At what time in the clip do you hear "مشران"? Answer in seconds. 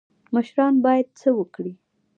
0.33-0.73